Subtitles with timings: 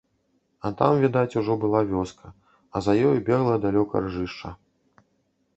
[0.67, 2.27] А там відаць ужо была вёска,
[2.79, 4.49] а за ёю бегла далёка ржышча.